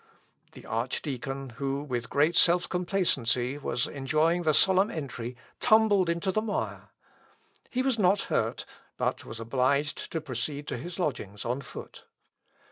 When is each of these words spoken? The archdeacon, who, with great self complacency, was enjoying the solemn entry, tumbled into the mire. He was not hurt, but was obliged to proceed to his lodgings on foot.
The 0.53 0.65
archdeacon, 0.65 1.51
who, 1.57 1.83
with 1.83 2.09
great 2.09 2.35
self 2.35 2.67
complacency, 2.67 3.59
was 3.59 3.85
enjoying 3.85 4.41
the 4.41 4.53
solemn 4.55 4.89
entry, 4.89 5.37
tumbled 5.59 6.09
into 6.09 6.31
the 6.31 6.41
mire. 6.41 6.89
He 7.69 7.83
was 7.83 7.99
not 7.99 8.21
hurt, 8.23 8.65
but 8.97 9.25
was 9.25 9.39
obliged 9.39 10.11
to 10.11 10.19
proceed 10.19 10.65
to 10.69 10.77
his 10.77 10.97
lodgings 10.97 11.45
on 11.45 11.61
foot. 11.61 12.05